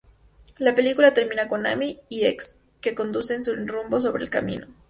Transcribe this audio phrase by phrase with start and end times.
[0.57, 4.65] La película termina con Amy y X, que conducen sin rumbo sobre el camino.